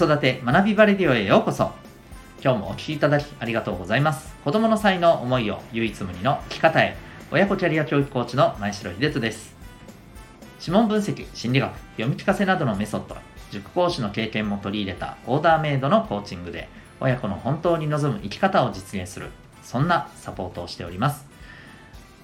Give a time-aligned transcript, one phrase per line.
[0.00, 1.72] 育て学びバレディオへようこそ。
[2.42, 4.34] 今日もお聴きいただきありがとうございます。
[4.42, 6.96] 子供の才能思いを唯一無二の生き方へ。
[7.30, 9.54] 親子キャリア教育コーチの前城秀人です。
[10.58, 13.14] 指紋分析心理学読み聞かせなどのメソッド
[13.50, 19.28] 塾講師の経験も取り入れたオーダーメイドのコーチングで親子の本当に望む生き方を実現する
[19.62, 21.26] そんなサポートをしております。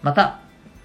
[0.00, 0.38] また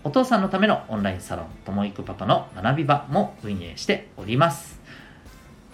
[0.03, 4.79] お父さんのためのオンラインサロンともいくパパの学び場も運営しております。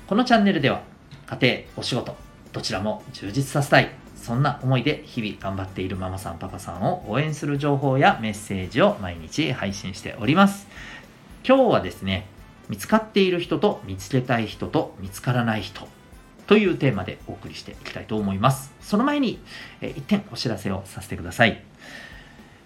[0.07, 0.81] このチャンネルでは
[1.27, 2.15] 家庭お仕事
[2.53, 3.89] どちらも充実させたい。
[4.15, 10.67] そんな思いで日々頑張っているママさんパパさんを応援する情報やメッセージを毎日配信しております。
[11.47, 12.25] 今日はですね
[12.67, 15.87] 見つかっている人と見つけたい人と見つからない人
[16.47, 18.73] というテーマでお送りしていきたいと思います。
[18.81, 19.39] その前に、
[19.81, 21.63] えー、一点お知らせをさせてください。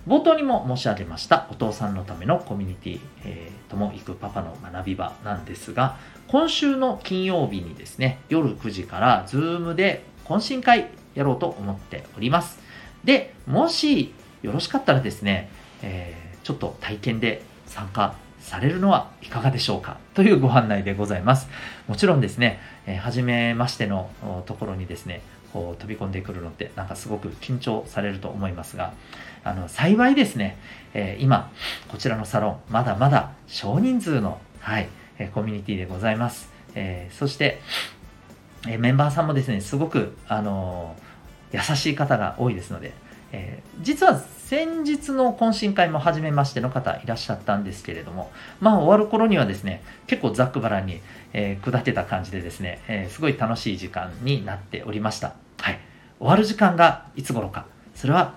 [0.08, 12.60] 冒頭にも申し上げましたお父さんのためのコミュニティ、えー、とも行くパパの学び場なんですが今週の金曜日にですね夜9時から Zoom で懇親会やろうと思っております。
[13.04, 15.50] でもしよろしかったらですね、
[15.82, 21.50] えー、ちょっと体験で参加されるのはいかがでしょうかというご案内でございます。
[21.88, 24.10] もちろんですね、えー、初めましての
[24.46, 25.22] ところにですね
[25.54, 28.94] こう飛び込んでくるのってなんかすごく緊張されると思いますが
[29.44, 30.58] あの幸いですね、
[30.94, 31.52] えー、今
[31.88, 37.62] こちらのサロンまだまだ少人数の、はいえー、コミュニティでございます、えー、そして、
[38.68, 40.96] えメンバーさんもですねすごく、あの
[41.52, 42.94] 優しい方が多いですので、
[43.32, 51.02] え実は先日の懇親会も初めましての方いらっしゃったんですけれども、まあ終わる頃にはですね、結構ざっくばらに、
[51.34, 55.36] えー、下ってた感じでですね、えー、すごい楽しい時間になっておりました。
[55.60, 55.80] はい。
[56.20, 58.34] 終わる時間がいつ頃か、それは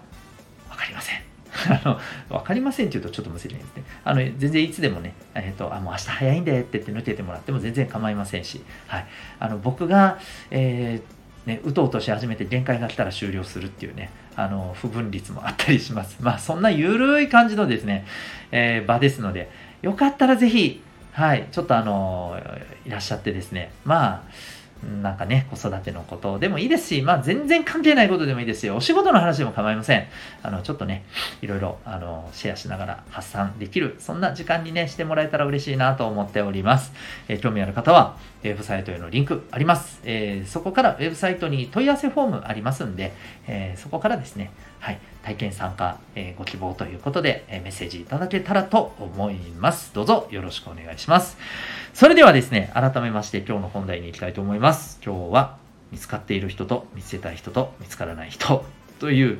[0.69, 1.23] わかりません。
[1.69, 2.01] あの、
[2.37, 3.85] わかりませんって言うとちょっと無責任ですね。
[4.05, 9.07] あの、全然いつでもね、えっ、ー、と、あ、もう明日早いんでって言って抜けてもらっても全然構いませんし、はい。
[9.39, 10.19] あの、僕が、
[10.51, 16.17] えー、ね、うとうとし始めて限界が来たら終了するっていうね、あの、不分率もあったりします。
[16.21, 18.07] まあ、そんなゆるい感じのですね、
[18.53, 19.51] えー、場ですので、
[19.83, 22.39] よかったらぜひ、はい、ちょっとあの、
[22.87, 24.23] いらっしゃってですね、まあ、
[25.03, 28.77] なんかね、子育てのことでもいいですし、まあ全然関係ないことでもいいですよ。
[28.77, 30.07] お仕事の話でも構いません。
[30.43, 31.05] あの、ちょっとね、
[31.41, 36.93] いろいろ、あの、シェアしながら発散できる、そんな時間にね、してもらえたら嬉しいなと思っております。
[37.29, 40.01] えー、興味ある方は、ウェブサイトへのリンクあります。
[40.05, 43.13] えー、そこからウェブサイトに問い合わせフォームありますんで、
[43.47, 44.51] えー、そこからですね、
[44.81, 49.95] はい、体験参加、えご希望ということで、えメッセージいただけたらと思います。
[49.95, 51.39] どうぞよろしくお願いします。
[51.95, 54.99] それではですね、改めまして今日の本題に行きたいと思います。
[55.05, 55.59] 今日は
[55.91, 58.65] 見つかっている人と見つけたい人と見つからない人
[58.99, 59.39] という、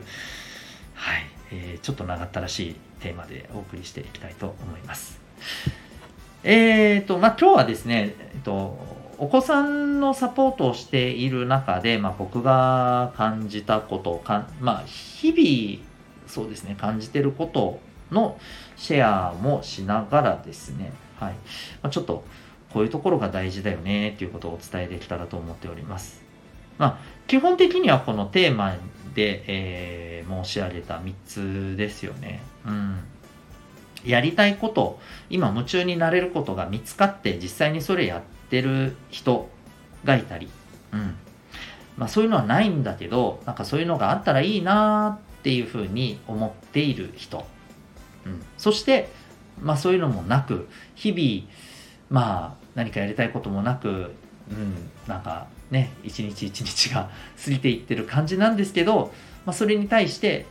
[0.95, 5.19] はい、えー、ちょっと長ったらしいテーマでお送りしていきたいと思います。
[6.45, 8.79] えーと、まあ、今日はですね、えっと、
[9.17, 15.83] お子さんのサポートをしている中で、まあ、僕が感じたことかまあ、日々、
[16.29, 17.81] そうですね、感じてること
[18.11, 18.39] の
[18.77, 21.33] シェアもしながらですね、はい。
[21.83, 22.25] まあ、ちょっと、
[22.73, 26.23] こういうところが大事だよねっていうことをお伝えできたらと思っております。
[26.79, 28.77] まあ、基本的にはこのテーマ
[29.15, 32.41] で、えー、申し上げた3つですよね。
[32.67, 33.05] うん。
[34.05, 34.99] やりたいこと、
[35.31, 39.49] 今夢中になれることが見つかって実際にそれやってる人
[40.05, 40.49] がいたり、
[40.93, 41.15] うん。
[41.97, 47.47] まあそういうのはないんだけど、なんかそういうのがあったらいいなっていうふうに思っている人。
[48.27, 48.43] うん。
[48.57, 49.11] そして、
[49.63, 51.49] まあそういうのもなく、日々、
[52.11, 54.13] まあ何かやりたいこともなく、
[54.51, 57.09] うん、なんかね、一日一日が
[57.43, 59.13] 過ぎていってる感じなんですけど、
[59.47, 60.47] まあそれに対して、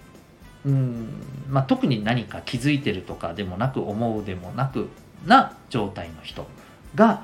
[0.66, 1.08] うん
[1.50, 4.90] まあ、特に何か気づいてるとかでもなく思うでもなく
[5.26, 6.46] な状態の人
[6.94, 7.24] が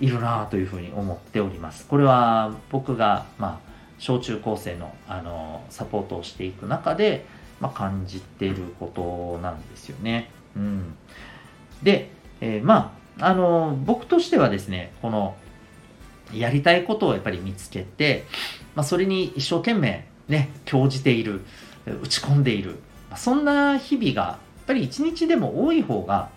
[0.00, 1.86] いるなというふうに思っております。
[1.86, 7.24] これは僕が、まあ、小中高生のあのサポートをしていく中で、
[7.60, 10.30] まあ、感じていることなんですよね。
[10.56, 10.94] うん、
[11.82, 15.36] で、えー、まああの僕としてはですねこの
[16.32, 18.24] やりたいことをやっぱり見つけて、
[18.74, 21.42] まあ、それに一生懸命ね興じている
[21.86, 22.78] 打ち込んでいる、
[23.16, 26.30] そんな日々がやっぱり一日でも多い方が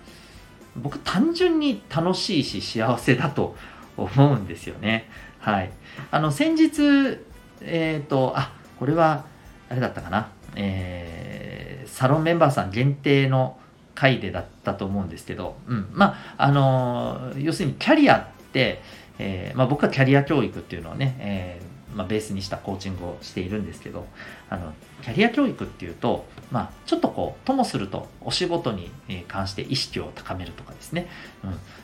[0.75, 3.55] 僕単純に楽しいし幸せだと
[3.95, 5.09] 思うんですよね。
[5.39, 5.71] はい。
[6.11, 7.19] あの先日
[7.61, 9.25] えっ、ー、とあこれは
[9.69, 13.57] あれだったかな、えー、サロンメンバーさん限定の
[13.95, 18.81] 回でだったと思うんですけど、うん、まああの要するにキャリアって、
[19.17, 24.05] えーまあ、僕はキャリア教育っていうのをね、えーまあ、ベースにしたコーチングをしているんですけど
[24.49, 28.91] あのキャリア教育っていうと、まあ、ちょっとこうともするとお仕事に
[29.27, 31.07] 関して意識を高めるとかですね、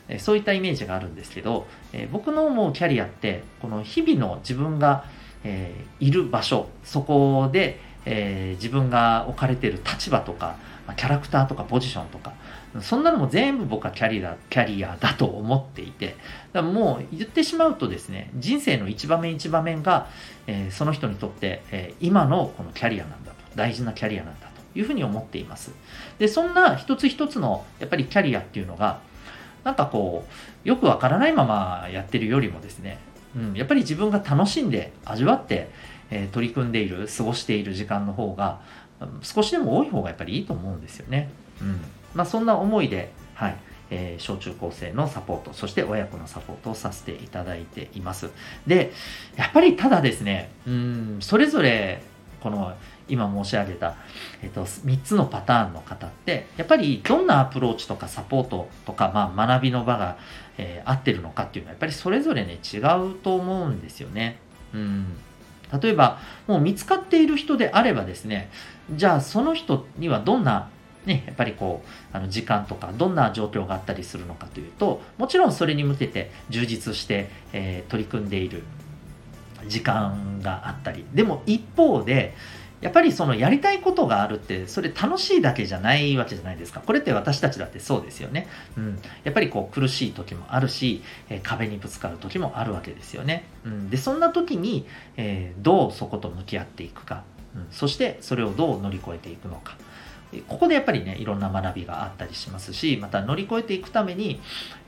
[0.09, 5.05] うん、そういったイメージがあるんですけど、え僕の思うキャリアってこの日々の自分が、
[5.43, 10.57] え、いる場所そこで、えー、自分が置かれている立場とか
[10.95, 12.33] キャラクターとかポジションとか
[12.81, 16.15] そんなのも全部僕はキャリアキャリアだと思っていて
[16.53, 20.07] だもう言ってしまうとですね人生の一場面一場面が、
[20.47, 25.71] えー、その人にとって、えー、今のこのキャリアなんだと大事なキャリアなんだというふうに思っています。
[26.17, 28.99] でそんな一つ一つのやっぱりキャリアっていうのが
[29.63, 30.25] なんかこ
[30.65, 32.99] うよくわからないままやってるよりもですね、
[33.35, 35.69] うん、やっぱり自分が楽しんで味わって、
[36.11, 38.59] え、取り組んでいる過ごしている時間の方が
[39.21, 41.29] 少しでも多い方がやっぱりいいと思うんですよね。
[41.61, 41.81] うん
[42.13, 43.55] まあ、そんな思いで、はい
[43.89, 48.29] えー、小中高生のサポート、そして親子のサポートをさせていただいています。
[48.67, 48.91] で、
[49.35, 52.01] やっぱりただですね、うん、それぞれ、
[52.41, 52.73] この
[53.07, 53.95] 今申し上げた、
[54.41, 60.17] えっと、3つのパターンの方って、やっぱりどんなアプローチとかサポートとか、まあ、学びの場が、
[60.57, 64.39] えー、合ってるのかっていうのは、やっぱりそれぞれね、違うと思うんですよね。
[64.73, 65.17] うん
[65.81, 68.49] 例えば、もう見つかっている人であればですね、
[68.93, 70.69] じゃあその人にはどんな
[71.05, 78.63] ね、やっぱりこう、あの時間とか、どんな状況があったりするのかというと、もちろんそれに向けて充実して、えー、取り組んでいる
[79.67, 82.35] 時間があったり、でも一方で、
[82.81, 86.81] やっぱりそのやりたいことがあるって、それ楽しいだけじゃないわけじゃないですか。
[86.81, 88.47] これって私たちだってそうですよね。
[88.75, 88.99] うん。
[89.23, 93.45] やっぱりこう苦しい時もあるし、えー、壁にぶつかる時もあるわけですよね。
[93.65, 93.89] うん。
[93.89, 97.23] で、そんな時に、えー、どうそこと向き合っていくか。
[97.55, 97.67] うん。
[97.71, 99.77] そしてそれをどう乗り越えていくのか。
[100.47, 104.39] ここでやっぱりね、いろんな学びがあったりしますし、また乗り越えていくために、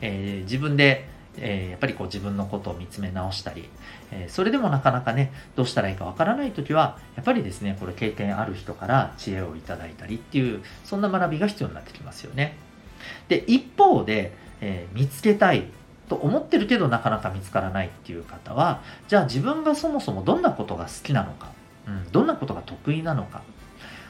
[0.02, 1.08] えー、自分で、
[1.38, 3.70] えー、やっぱりこう自分のことを見つめ直したり、
[4.12, 12.56] えー、それでもなかなかね、どうしたらいいかわからないときは、やっぱりですね、これ経験ある人から知恵をいただいたりっていう、そんな学びが必要になってきますよね。
[13.28, 15.66] で、一方で、え見つけたい
[16.08, 21.52] と思ってるけどなかなか見つからないっていう方は、じゃあ自分がそもそもどんなことが好きなのか、
[21.88, 23.42] うん、どんなことが得意なのか、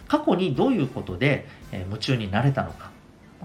[0.07, 2.93] 過去にどういうことで、え夢中になれたのか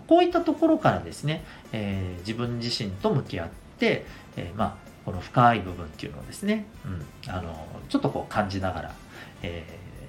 [0.06, 3.67] こういったところからですね、えー、自分自身と向き合って、
[4.36, 8.94] えー、まあ、この深い部分っていうのをですね、うん、あのちょっとこう感じながら、
[9.42, 9.64] え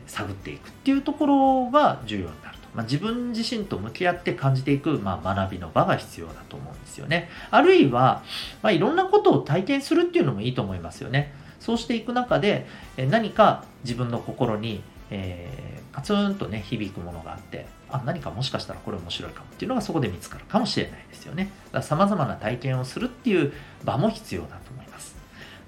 [0.08, 2.68] ー、探っていくっていうところが重要になると。
[2.76, 7.30] まあ、自分自身と向き合って感じていく、まあ、学びの場が必要だと思うんですよね。
[7.50, 8.24] あるいは、
[8.62, 11.34] まあ、いろんなことを体験するっていうのもいいと思いますよね。
[11.60, 12.68] そうしていく中で、
[12.98, 21.52] 何か自分の心に、えー、カツンとね、響くものがあって、あ、何かもしかしたらこれ面白いかもっていうのがそこで見つかるかもしれないですよね。
[21.82, 23.54] さまざまな体験をするっていう
[23.84, 25.16] 場も必要だと思います。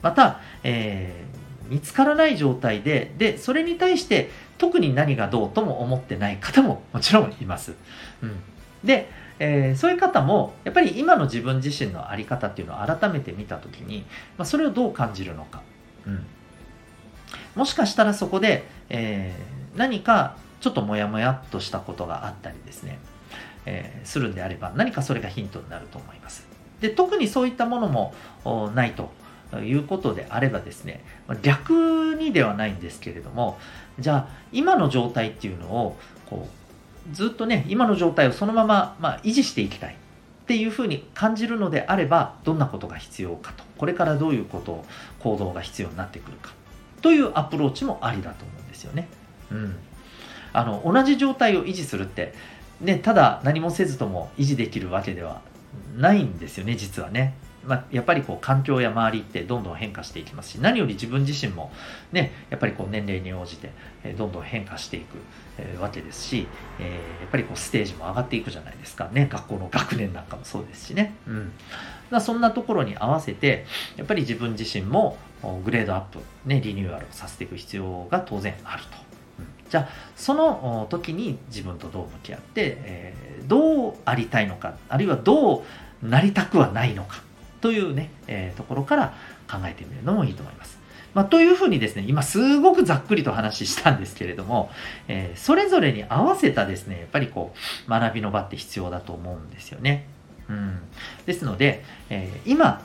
[0.02, 7.74] また、えー、見つからない状態で、で、それに対して特に何がどうとも思ってない方ももちろんいます。
[8.22, 8.40] うん。
[8.84, 9.10] で、
[9.40, 14.06] えー、そういう方も、やっぱり今の自分自身の在り方っていうのを改めて見たときに、
[14.38, 15.64] まあ、それをどう感じるのか。
[16.06, 16.26] うん。
[17.56, 23.00] もしかしたらそこで、えー、何かちょっとモヤモヤっとしたことがあったりですね、
[23.66, 26.48] えー、するんであれば何かそれがヒントになると思います。
[26.82, 29.12] で特にそういったものもないと
[29.60, 31.04] いうことであればですね
[31.42, 33.60] 逆にではないんですけれども
[34.00, 36.48] じゃあ今の状態っていうのをこ
[37.12, 44.86] うずっとね今の状態をそのまま、まあ、維持していきたいっていうふうに感じるのであればどんなことが必要かとこれからどういうことを
[45.20, 46.54] 行動が必要になってくるか
[47.02, 49.08] というアプローチもありだと思うんですよね。
[49.52, 49.76] うん、
[50.54, 52.34] あの同じ状態を維持するって、
[52.80, 55.42] ね、ただ何もせずとも維持できるわけでは
[55.98, 57.36] ないんですよね実はね。
[57.66, 61.72] まあ、やっぱりこう環境や周りってどんどん変化していきますし何より自分自身も、
[62.12, 63.72] ね、やっぱりこう年齢に応じて
[64.18, 66.48] どんどん変化していくわけですし、
[66.80, 71.52] えー、やっぱりこうステージも上がっていくじゃないですかね学校の学年なんかもそうですしね、うん、
[72.10, 73.66] だそんなところに合わせて
[73.96, 75.18] やっぱり自分自身も
[75.64, 79.11] グレードアップ、ね、リニューアルをさせていく必要が当然あると。
[79.72, 79.88] じゃあ
[80.18, 85.64] その時に自分とどう向き合って、えー、どうありたいのかあるいはど
[86.04, 87.24] うなりたくはないのか
[87.62, 89.14] というね、えー、ところから
[89.50, 90.78] 考えてみるのもいいと思います。
[91.14, 94.72] まあ、というふうにですね、今すごくざっくりと話したんですけれども、
[95.08, 97.54] えー、それぞれに合わせたですね、やっぱりこ
[97.88, 100.08] う、学びの場って必要だと思うんですよね。
[100.50, 100.80] うん。
[101.26, 102.82] ですので、えー、今、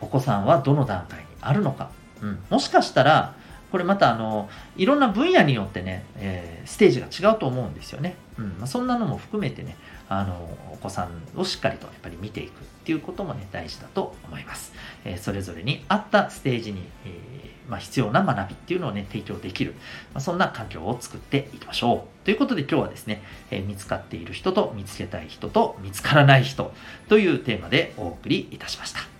[0.00, 1.90] お子さんはどの段階にあるのか、
[2.22, 3.34] うん、もしかしたら、
[3.70, 8.16] これまたあのいろんな分野によってね、えー、ステージが違うと思うんですよね。
[8.38, 9.76] うんまあ、そんなのも含めてね
[10.08, 14.72] あのお子さんをしっかりとやっぱり見ていくっていうこともね大事だと思います。
[15.04, 19.74] えー、それぞれに合ったステージに、えー、まあ、必要な学びっていうのをね、提供できる、
[20.12, 22.24] まあ、そんな環境を作っていきましょう。
[22.24, 26.72] ということで今日はですね、え、見つかっている人と見つけたい人と見つからない人
[27.08, 29.19] というテーマでお送りいたしました。